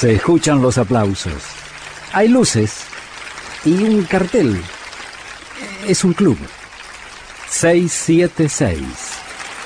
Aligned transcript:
Se 0.00 0.14
escuchan 0.14 0.62
los 0.62 0.78
aplausos. 0.78 1.42
Hay 2.14 2.28
luces 2.28 2.86
y 3.66 3.84
un 3.84 4.04
cartel. 4.04 4.58
Es 5.86 6.04
un 6.04 6.14
club. 6.14 6.38
676. 7.50 8.80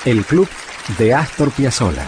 El 0.05 0.25
club 0.25 0.49
de 0.99 1.15
Astor 1.15 1.53
Piazzolla. 1.53 2.05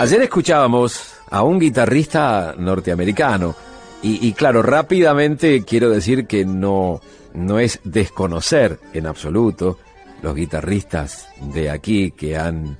Ayer 0.00 0.22
escuchábamos 0.22 1.12
a 1.30 1.42
un 1.42 1.58
guitarrista 1.58 2.54
norteamericano 2.56 3.54
y, 4.02 4.32
claro, 4.32 4.62
rápidamente 4.62 5.62
quiero 5.62 5.90
decir 5.90 6.26
que 6.26 6.46
no, 6.46 7.02
no 7.34 7.58
es 7.58 7.80
desconocer 7.84 8.80
en 8.94 9.08
absoluto 9.08 9.78
los 10.22 10.34
guitarristas 10.34 11.28
de 11.38 11.68
aquí 11.68 12.12
que 12.12 12.38
han, 12.38 12.78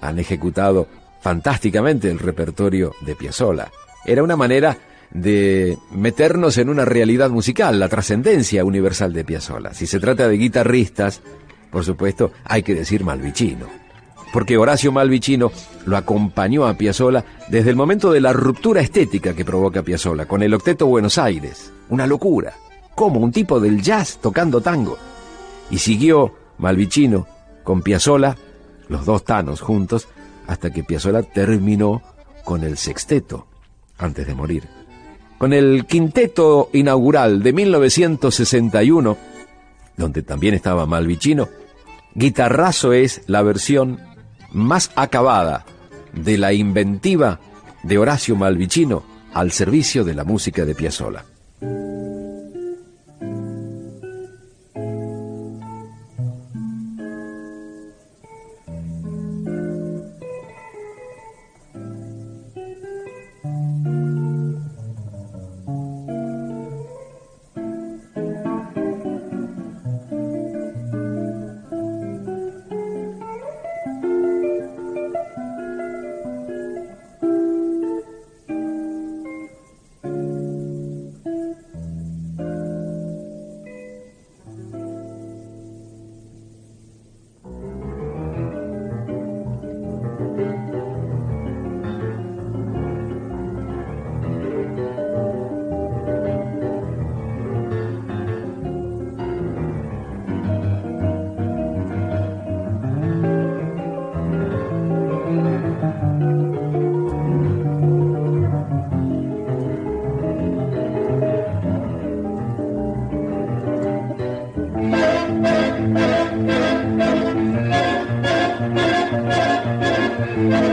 han 0.00 0.18
ejecutado 0.18 0.88
fantásticamente 1.20 2.10
el 2.10 2.18
repertorio 2.18 2.92
de 3.00 3.14
Piazzolla. 3.14 3.70
Era 4.04 4.22
una 4.22 4.36
manera 4.36 4.76
de 5.10 5.78
meternos 5.92 6.58
en 6.58 6.68
una 6.68 6.84
realidad 6.84 7.30
musical, 7.30 7.78
la 7.78 7.88
trascendencia 7.88 8.64
universal 8.64 9.12
de 9.12 9.24
Piazzolla. 9.24 9.72
Si 9.72 9.86
se 9.86 10.00
trata 10.00 10.28
de 10.28 10.36
guitarristas, 10.36 11.22
por 11.70 11.84
supuesto, 11.84 12.32
hay 12.44 12.62
que 12.62 12.74
decir 12.74 13.04
Malvicino 13.04 13.84
porque 14.34 14.58
Horacio 14.58 14.90
Malvicino 14.90 15.52
lo 15.86 15.96
acompañó 15.96 16.66
a 16.66 16.74
Piazzolla 16.74 17.24
desde 17.46 17.70
el 17.70 17.76
momento 17.76 18.10
de 18.10 18.20
la 18.20 18.32
ruptura 18.32 18.80
estética 18.80 19.32
que 19.32 19.44
provoca 19.44 19.84
Piazzolla 19.84 20.26
con 20.26 20.42
el 20.42 20.52
Octeto 20.52 20.88
Buenos 20.88 21.18
Aires. 21.18 21.72
Una 21.88 22.04
locura. 22.04 22.52
Como 22.96 23.20
un 23.20 23.30
tipo 23.30 23.60
del 23.60 23.80
jazz 23.80 24.18
tocando 24.20 24.60
tango. 24.60 24.98
Y 25.70 25.78
siguió 25.78 26.34
Malvicino 26.58 27.28
con 27.62 27.82
Piazzolla, 27.82 28.36
los 28.88 29.04
dos 29.04 29.24
tanos 29.24 29.60
juntos, 29.60 30.08
hasta 30.46 30.70
que 30.70 30.84
Piazzolla 30.84 31.22
terminó 31.22 32.02
con 32.44 32.64
el 32.64 32.76
sexteto 32.76 33.46
antes 33.98 34.26
de 34.26 34.34
morir. 34.34 34.68
Con 35.38 35.52
el 35.52 35.86
quinteto 35.86 36.70
inaugural 36.72 37.42
de 37.42 37.52
1961, 37.52 39.16
donde 39.96 40.22
también 40.22 40.54
estaba 40.54 40.86
Malvicino, 40.86 41.48
Guitarrazo 42.14 42.92
es 42.92 43.22
la 43.26 43.42
versión 43.42 44.00
más 44.52 44.90
acabada 44.94 45.64
de 46.12 46.38
la 46.38 46.52
inventiva 46.52 47.40
de 47.82 47.98
Horacio 47.98 48.36
Malvicino 48.36 49.02
al 49.32 49.50
servicio 49.50 50.04
de 50.04 50.14
la 50.14 50.24
música 50.24 50.64
de 50.64 50.74
Piazzolla. 50.74 51.24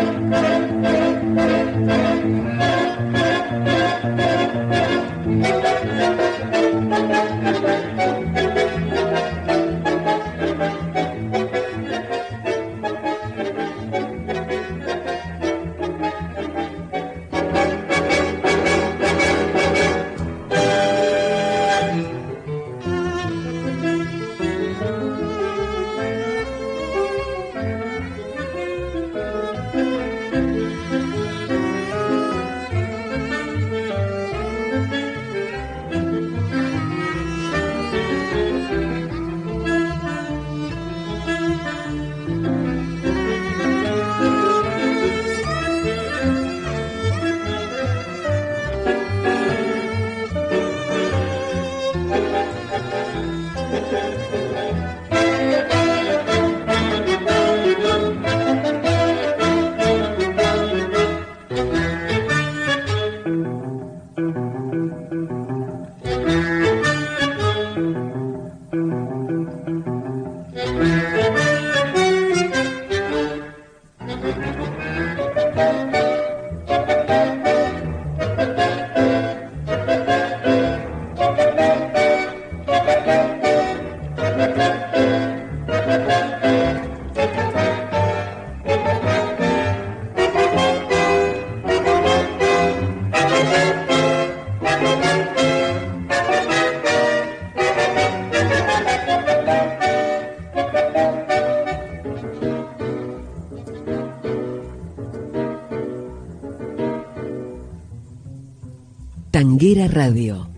Thank 0.03 0.31
you. 2.66 2.70
Tanguera 109.42 109.88
Radio. 109.88 110.50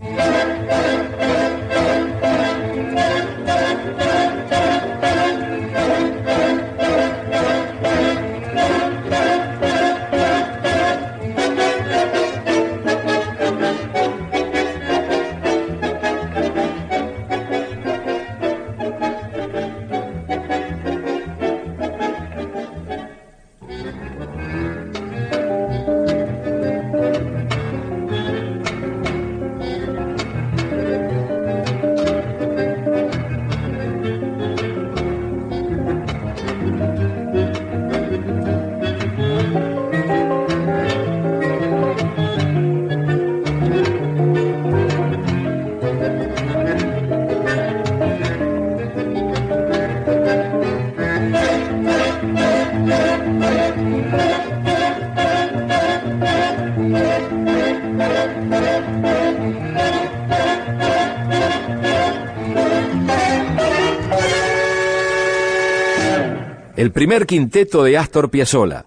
El 66.76 66.92
primer 66.92 67.26
quinteto 67.26 67.82
de 67.84 67.96
Astor 67.96 68.30
Piazzolla, 68.30 68.84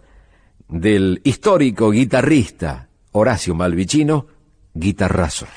del 0.68 1.20
histórico 1.24 1.90
guitarrista 1.90 2.90
Horacio 3.12 3.56
Malvicino, 3.56 4.28
guitarrazo. 4.74 5.48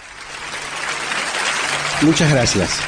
Muchas 2.03 2.33
gracias. 2.33 2.81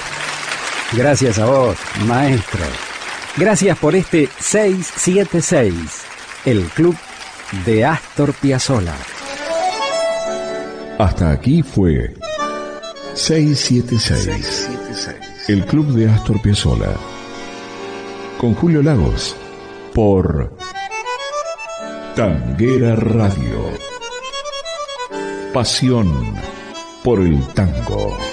Gracias 0.93 1.39
a 1.39 1.45
vos, 1.45 1.77
maestro. 2.07 2.92
Gracias 3.37 3.79
por 3.79 3.95
este 3.97 4.29
676, 4.41 5.75
el 6.45 6.65
club 6.65 6.95
de 7.65 7.85
Astor 7.87 8.35
Piazzolla. 8.35 8.95
Hasta 10.99 11.31
aquí 11.31 11.63
fue 11.63 12.15
676, 13.15 14.69
el 15.49 15.65
club 15.65 15.95
de 15.95 16.11
Astor 16.11 16.43
Piazzolla. 16.43 16.95
Con 18.39 18.55
Julio 18.55 18.83
Lagos, 18.83 19.35
por 19.95 20.55
Tanguera 22.15 22.97
Radio. 22.97 23.71
Pasión 25.55 26.35
por 27.03 27.21
el 27.21 27.43
tango. 27.55 28.32